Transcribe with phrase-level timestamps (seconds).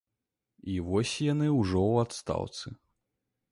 [0.75, 2.67] І вось яны ўжо ў адстаўцы.